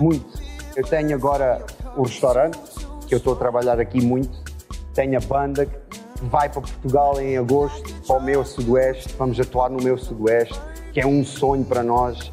[0.00, 0.26] muito.
[0.74, 1.64] Eu tenho agora
[1.96, 2.58] o restaurante,
[3.06, 4.42] que eu estou a trabalhar aqui muito.
[4.94, 5.78] Tenho a banda que
[6.22, 9.14] vai para Portugal em agosto, para o meu sudoeste.
[9.18, 10.58] Vamos atuar no meu sudoeste,
[10.92, 12.32] que é um sonho para nós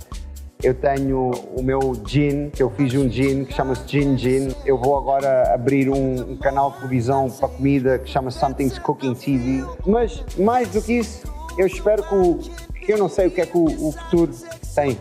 [0.63, 4.56] eu tenho o meu gin, que eu fiz um gin que chama-se Gin Gin.
[4.65, 9.15] Eu vou agora abrir um, um, canal de televisão para comida que chama Something's Cooking
[9.15, 9.65] TV.
[9.86, 11.24] Mas mais do que isso,
[11.58, 12.39] eu espero que, o,
[12.88, 14.32] eu não sei o que é que o, o futuro
[14.76, 14.97] tem,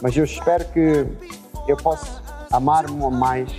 [0.00, 1.06] mas eu espero que
[1.66, 3.50] eu possa amar-me a mais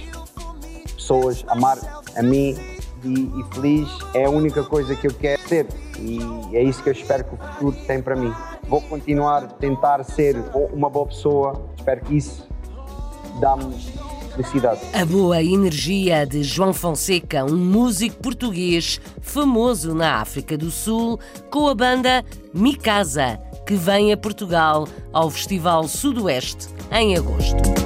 [0.95, 1.77] pessoas, amar
[2.15, 2.55] a mim
[3.03, 5.67] e, e, feliz é a única coisa que eu quero ser.
[6.01, 8.33] E é isso que eu espero que o futuro tem para mim.
[8.67, 10.35] Vou continuar a tentar ser
[10.73, 11.69] uma boa pessoa.
[11.77, 12.47] Espero que isso
[13.39, 13.73] dá-me
[14.31, 14.81] felicidade.
[14.93, 21.67] A boa energia de João Fonseca, um músico português famoso na África do Sul, com
[21.67, 27.80] a banda Micasa, que vem a Portugal ao Festival Sudoeste em agosto.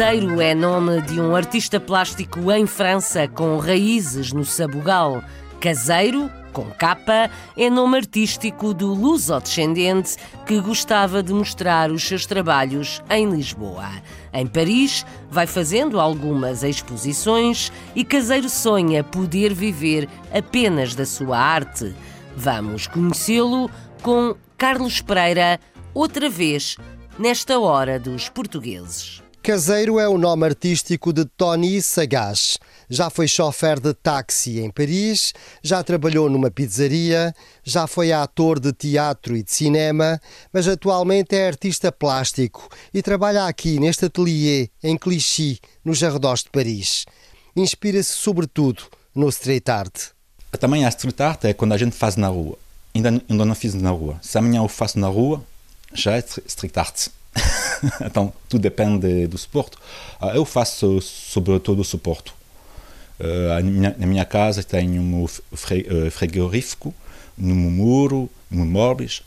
[0.00, 5.22] Caseiro é nome de um artista plástico em França com raízes no Sabugal.
[5.60, 13.02] Caseiro, com capa, é nome artístico do luso-descendente que gostava de mostrar os seus trabalhos
[13.10, 13.90] em Lisboa.
[14.32, 21.94] Em Paris, vai fazendo algumas exposições e Caseiro sonha poder viver apenas da sua arte.
[22.34, 25.60] Vamos conhecê-lo com Carlos Pereira,
[25.92, 26.78] outra vez,
[27.18, 29.20] nesta hora dos portugueses.
[29.42, 32.58] Caseiro é o nome artístico de Tony Sagaz.
[32.90, 38.70] Já foi chofer de táxi em Paris, já trabalhou numa pizzaria, já foi ator de
[38.70, 40.20] teatro e de cinema,
[40.52, 46.50] mas atualmente é artista plástico e trabalha aqui neste ateliê em Clichy, nos arredores de
[46.50, 47.06] Paris.
[47.56, 48.82] Inspira-se sobretudo
[49.14, 50.10] no street art.
[50.58, 52.58] Também a street art é quando a gente faz na rua.
[52.94, 54.18] Ainda, ainda não fiz na rua.
[54.20, 55.42] Se amanhã eu faço na rua,
[55.94, 57.08] já é street art.
[58.04, 59.76] então, tudo depende do suporte.
[60.20, 62.32] Ah, eu faço sobre todo o suporte.
[63.18, 63.60] Ah,
[63.98, 66.94] na minha casa tenho um ah, frigorífico,
[67.36, 69.22] no muro, no móveis.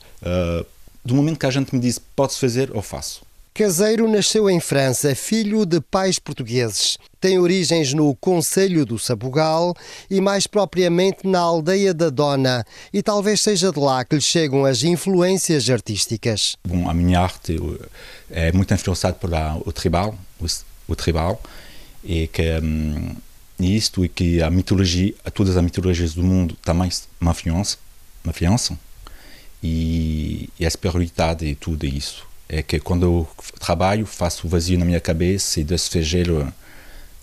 [1.04, 3.24] Do momento que a gente me diz pode fazer, eu faço.
[3.54, 6.98] Caseiro nasceu em França, filho de pais portugueses.
[7.22, 9.76] Tem origens no Conselho do Sabugal
[10.10, 14.66] e mais propriamente na aldeia da Dona, e talvez seja de lá que lhe chegam
[14.66, 16.56] as influências artísticas.
[16.68, 17.56] Bom, a minha arte
[18.32, 19.30] é muito influenciada por
[19.64, 20.46] o tribal, o,
[20.88, 21.40] o tribal,
[22.04, 23.16] e que um,
[23.60, 26.90] isto e que a mitologia, todas as mitologias do mundo também
[27.22, 28.80] me influenciam
[29.62, 33.28] e, e a espiritualidade e tudo isso é que quando eu
[33.60, 36.54] trabalho, faço o vazio na minha cabeça e deixo fazer o,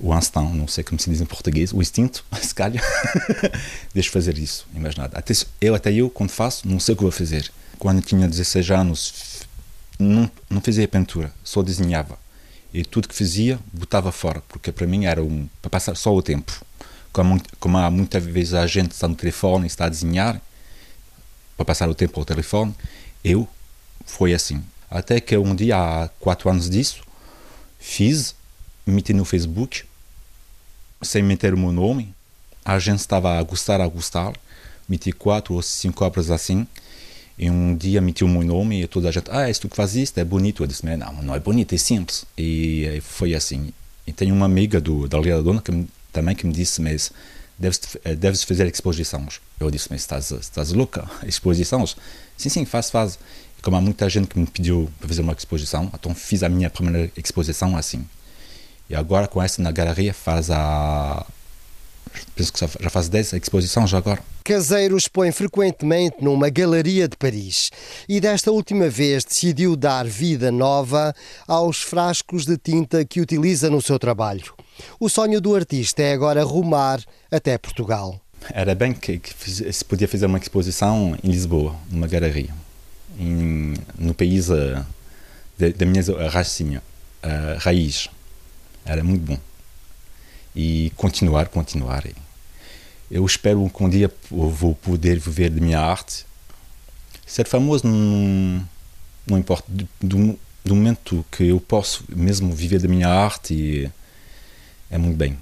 [0.00, 2.82] o instinto, não sei como se diz em português, o instinto, se calhar.
[3.94, 5.16] deixo fazer isso, mais nada.
[5.16, 7.48] Até, eu, até eu, quando faço, não sei o que vou fazer.
[7.78, 9.14] Quando tinha 16 anos,
[9.98, 12.18] não, não fazia pintura, só desenhava.
[12.74, 16.22] E tudo que fazia, botava fora, porque para mim era um, para passar só o
[16.22, 16.52] tempo.
[17.12, 20.40] Como, como há muitas vezes a gente está no telefone e está a desenhar,
[21.56, 22.74] para passar o tempo ao telefone,
[23.22, 23.48] eu
[24.04, 24.60] foi assim.
[24.90, 27.02] Até que um dia, há quatro anos disso,
[27.78, 28.34] fiz,
[28.84, 29.84] meti no Facebook,
[31.00, 32.12] sem meter o meu nome.
[32.64, 34.32] A gente estava a gostar, a gostar.
[34.88, 36.66] Meti quatro ou cinco obras assim.
[37.38, 39.76] E um dia meti o meu nome e toda a gente, ah, é tu que
[39.76, 40.62] faz isto, é bonito.
[40.62, 42.26] Eu disse, não, não é bonito, é simples.
[42.36, 43.72] E foi assim.
[44.06, 47.12] E tenho uma amiga do, da Aldeia da Dona que, também que me disse, mas
[47.60, 47.80] deves,
[48.18, 49.40] deves fazer exposições.
[49.60, 51.08] Eu disse, mas estás, estás louca?
[51.26, 51.96] Exposições?
[52.36, 53.18] Sim, sim, faz, faz
[53.62, 56.70] como há muita gente que me pediu para fazer uma exposição, então fiz a minha
[56.70, 58.06] primeira exposição assim.
[58.88, 61.24] E agora com essa na galeria faz a.
[62.34, 64.20] Penso que já faz 10 exposições já agora.
[64.42, 67.70] Caseiro expõe frequentemente numa galeria de Paris
[68.08, 71.14] e desta última vez decidiu dar vida nova
[71.46, 74.52] aos frascos de tinta que utiliza no seu trabalho.
[74.98, 78.20] O sonho do artista é agora rumar até Portugal.
[78.52, 82.54] Era bem que, que se podia fazer uma exposição em Lisboa, numa galeria
[83.18, 84.84] em, no país uh,
[85.58, 86.82] da, minha racinha,
[87.22, 88.08] uh, raiz.
[88.84, 89.38] Era muito bom.
[90.56, 92.04] E continuar, continuar.
[93.10, 96.24] Eu espero que um dia vou poder viver de minha arte.
[97.26, 98.66] Ser famoso não,
[99.26, 99.64] não importa.
[100.00, 103.90] Do, do momento que eu posso mesmo viver da minha arte, e,
[104.90, 105.38] é muito bem.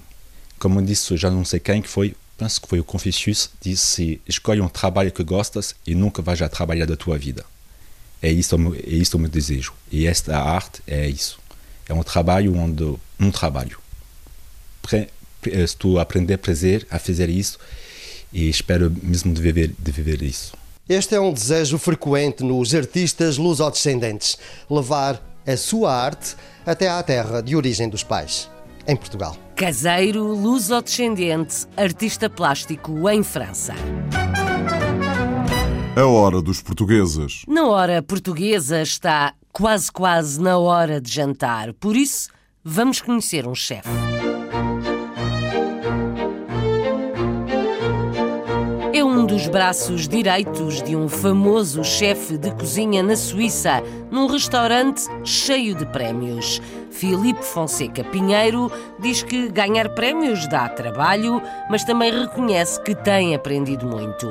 [0.59, 4.61] Como disse, já não sei quem que foi, penso que foi o Confucius, disse: escolhe
[4.61, 7.45] um trabalho que gostas e nunca vais a trabalhar da tua vida.
[8.21, 9.73] É isso, é isso o meu desejo.
[9.91, 11.39] E esta arte é isso.
[11.87, 13.79] É um trabalho onde um trabalho.
[15.45, 17.57] Estou a aprender prazer a fazer isso
[18.31, 20.53] e espero mesmo de viver, de viver isso.
[20.87, 24.37] Este é um desejo frequente nos artistas lusodescendentes,
[24.69, 26.35] levar a sua arte
[26.65, 28.49] até à terra de origem dos pais,
[28.89, 29.37] em Portugal.
[29.55, 33.75] Caseiro lusodescendente, artista plástico em França.
[35.95, 37.43] A hora dos portugueses.
[37.47, 41.73] Na hora portuguesa está quase quase na hora de jantar.
[41.73, 42.29] Por isso,
[42.63, 43.89] vamos conhecer um chefe.
[48.91, 55.03] É um dos braços direitos de um famoso chefe de cozinha na Suíça, num restaurante
[55.23, 56.59] cheio de prémios.
[56.91, 63.85] Filipe Fonseca Pinheiro diz que ganhar prémios dá trabalho, mas também reconhece que tem aprendido
[63.85, 64.27] muito.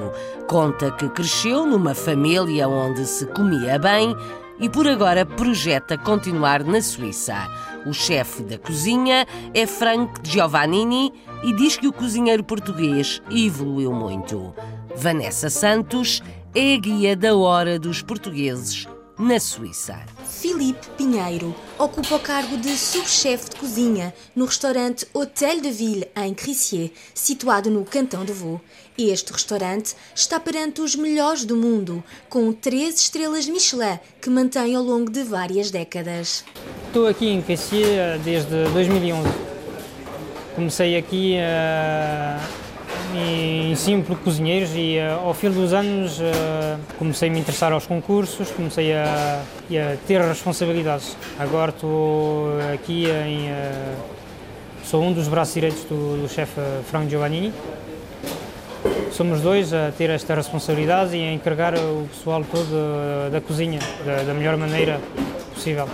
[0.49, 4.15] Conta que cresceu numa família onde se comia bem
[4.61, 7.49] e por agora projeta continuar na Suíça.
[7.87, 11.13] O chefe da cozinha é Frank Giovannini
[11.45, 14.53] e diz que o cozinheiro português evoluiu muito.
[14.97, 16.23] Vanessa Santos
[16.55, 18.89] é a guia da hora dos portugueses
[19.19, 19.99] na Suíça.
[20.25, 26.33] Filipe Pinheiro ocupa o cargo de subchefe de cozinha no restaurante Hotel de Ville, em
[26.33, 28.61] Crissier, situado no Cantão de Vaud.
[28.97, 34.83] Este restaurante está perante os melhores do mundo, com três estrelas Michelin que mantém ao
[34.83, 36.45] longo de várias décadas.
[36.87, 39.29] Estou aqui em Crissier desde 2011.
[40.55, 42.58] Comecei aqui a uh
[43.71, 47.87] ensino por cozinheiros e uh, ao fim dos anos uh, comecei a me interessar aos
[47.87, 51.16] concursos, comecei a, a ter responsabilidades.
[51.39, 53.51] Agora estou aqui em...
[53.51, 54.19] Uh,
[54.85, 56.61] sou um dos braços direitos do, do chefe
[56.91, 57.53] Franco Giovannini.
[59.12, 64.23] Somos dois a ter esta responsabilidade e a encarregar o pessoal todo da cozinha da,
[64.23, 65.01] da melhor maneira
[65.59, 65.89] possível.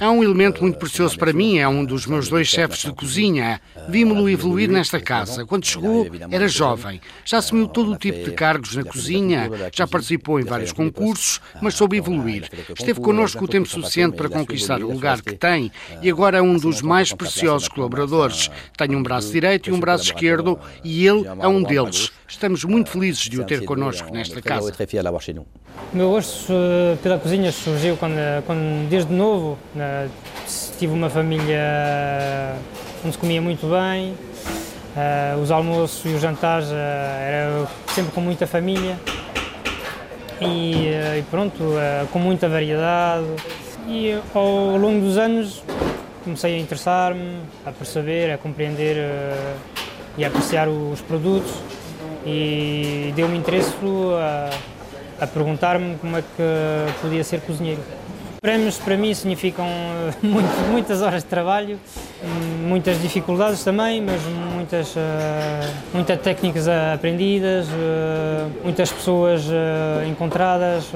[0.00, 3.60] É um elemento muito precioso para mim, é um dos meus dois chefes de cozinha.
[3.88, 5.44] Vimos-lo evoluir nesta casa.
[5.44, 7.00] Quando chegou, era jovem.
[7.24, 11.74] Já assumiu todo o tipo de cargos na cozinha, já participou em vários concursos, mas
[11.74, 12.48] soube evoluir.
[12.76, 16.56] Esteve connosco o tempo suficiente para conquistar o lugar que tem e agora é um
[16.56, 18.50] dos mais preciosos colaboradores.
[18.76, 22.12] Tem um braço direito e um braço esquerdo e ele é um deles.
[22.28, 24.72] Estamos muito felizes de o ter connosco nesta casa.
[25.92, 28.11] O meu gosto eh, pela cozinha surgiu quando,
[28.46, 29.58] quando desde novo,
[30.78, 32.56] tive uma família
[33.04, 34.14] onde se comia muito bem,
[34.96, 38.98] uh, os almoços e os jantares uh, era sempre com muita família
[40.40, 41.62] e, uh, e pronto,
[42.12, 43.26] com muita variedade.
[43.86, 45.62] E ao longo dos anos
[46.22, 48.96] comecei a interessar-me, a perceber, a compreender
[50.16, 51.52] e a apreciar os produtos
[52.24, 53.72] e deu-me interesse
[55.20, 57.80] a perguntar-me como é que podia ser cozinheiro.
[58.42, 61.78] Prémios para mim significam eh, muito, muitas horas de trabalho,
[62.66, 64.20] muitas dificuldades também, mas
[64.56, 65.00] muitas, uh,
[65.94, 69.44] muitas técnicas aprendidas, uh, muitas pessoas
[70.08, 70.90] encontradas,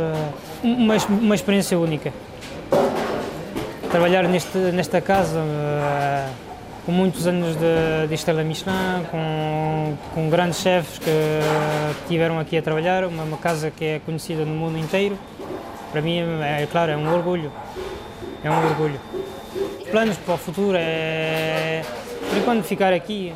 [0.61, 2.13] uma, uma experiência única.
[3.93, 5.41] Trabalhar neste, nesta casa
[6.85, 11.11] com muitos anos de, de Michelin, com, com grandes chefes que
[12.03, 15.17] estiveram aqui a trabalhar, uma, uma, casa que é conhecida no mundo inteiro.
[15.97, 17.51] Para mim, é, é claro, é um orgulho.
[18.45, 19.01] É um orgulho.
[19.81, 21.81] Os planos para o futuro é,
[22.29, 23.33] por enquanto, ficar aqui.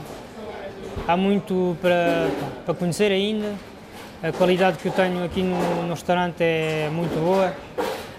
[1.08, 2.28] Há muito para,
[2.66, 3.54] para conhecer ainda.
[4.22, 7.50] A qualidade que eu tenho aqui no, no restaurante é muito boa.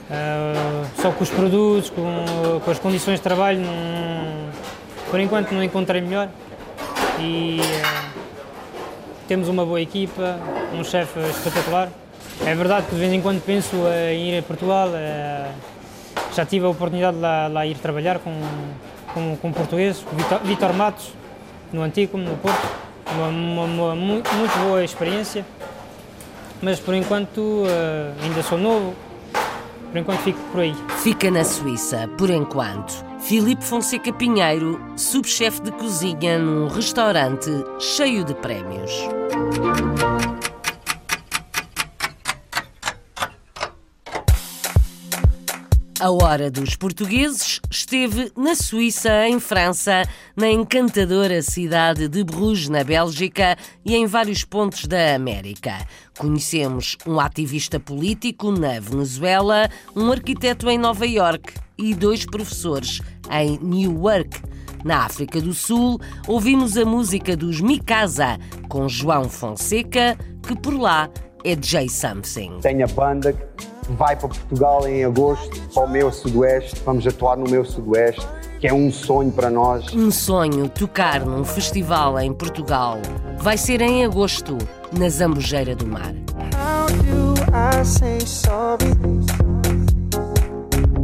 [0.09, 4.49] Uh, só com os produtos, com, com as condições de trabalho, não,
[5.11, 6.29] por enquanto não encontrei melhor
[7.19, 8.19] e uh,
[9.27, 10.39] temos uma boa equipa,
[10.73, 12.00] um chefe espetacular.
[12.45, 13.75] É verdade que de vez em quando penso
[14.11, 15.53] em ir a Portugal, uh,
[16.35, 18.31] já tive a oportunidade de lá, lá ir trabalhar com,
[19.13, 20.03] com, com português,
[20.43, 21.13] Vitor, Matos,
[21.71, 22.67] no Antigo, no Porto,
[23.13, 24.29] uma, uma, uma, muito,
[24.63, 25.45] boa experiência,
[26.61, 28.95] mas por enquanto uh, ainda sou novo,
[29.91, 30.75] por enquanto fico por aí.
[31.03, 33.05] Fica na Suíça, por enquanto.
[33.19, 38.91] Filipe Fonseca Pinheiro, subchefe de cozinha num restaurante cheio de prémios.
[46.01, 50.01] A Hora dos Portugueses esteve na Suíça, em França,
[50.35, 55.77] na encantadora cidade de Bruges, na Bélgica e em vários pontos da América.
[56.17, 62.99] Conhecemos um ativista político na Venezuela, um arquiteto em Nova York e dois professores
[63.29, 64.41] em Newark.
[64.83, 71.07] Na África do Sul, ouvimos a música dos Mikasa com João Fonseca, que por lá
[71.45, 72.59] é J Something.
[72.59, 73.37] Tem a banda
[73.91, 78.25] vai para Portugal em agosto, para o meu Sudoeste, vamos atuar no meu Sudoeste,
[78.59, 79.93] que é um sonho para nós.
[79.93, 82.97] Um sonho tocar num festival em Portugal.
[83.39, 84.57] Vai ser em agosto,
[84.97, 86.13] na Zambujeira do Mar.
[86.53, 88.91] How do I say sorry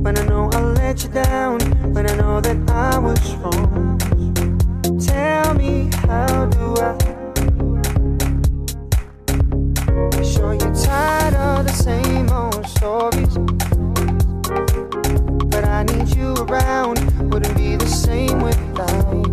[0.03, 1.57] when I know I let you down,
[1.93, 3.97] when I know that I was wrong?
[4.99, 6.45] Tell me how
[12.77, 13.33] stories.
[15.51, 16.97] But I need you around,
[17.31, 19.25] wouldn't be the same without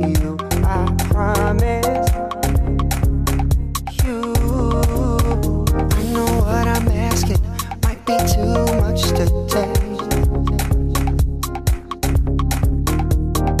[0.00, 0.36] you.
[0.64, 0.78] I
[1.10, 2.08] promise
[4.02, 4.20] you.
[5.98, 7.42] I know what I'm asking
[7.84, 10.00] might be too much to take.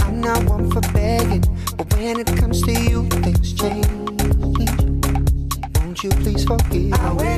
[0.06, 1.44] I'm not one for begging,
[1.76, 3.86] but when it comes to you, things change.
[5.76, 7.37] Won't you please forgive me?